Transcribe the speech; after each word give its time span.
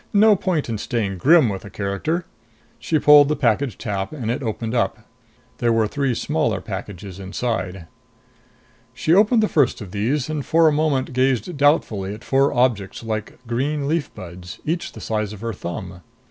No 0.13 0.35
point 0.35 0.67
in 0.67 0.79
staying 0.79 1.19
grim 1.19 1.47
with 1.47 1.61
the 1.61 1.69
character! 1.69 2.25
She 2.79 2.97
pulled 2.97 3.29
the 3.29 3.35
package 3.35 3.77
tab 3.77 4.11
and 4.13 4.31
it 4.31 4.41
opened 4.41 4.73
up. 4.73 5.05
There 5.59 5.71
were 5.71 5.87
three 5.87 6.15
smaller 6.15 6.59
packages 6.59 7.19
inside. 7.19 7.85
She 8.95 9.13
opened 9.13 9.43
the 9.43 9.47
first 9.47 9.79
of 9.79 9.91
these 9.91 10.27
and 10.27 10.43
for 10.43 10.67
a 10.67 10.71
moment 10.73 11.13
gazed 11.13 11.55
doubtfully 11.55 12.15
at 12.15 12.23
four 12.23 12.51
objects 12.51 13.03
like 13.03 13.37
green 13.45 13.87
leaf 13.87 14.11
buds, 14.15 14.59
each 14.65 14.93
the 14.93 15.01
size 15.01 15.33
of 15.33 15.41
her 15.41 15.53
thumb. 15.53 16.01